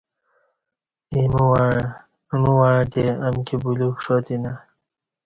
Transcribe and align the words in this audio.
ایمو 2.33 2.53
وعں 2.59 2.81
تے 2.91 3.03
امکی 3.27 3.55
بلیوک 3.61 3.97
ݜاتینہ 4.03 4.53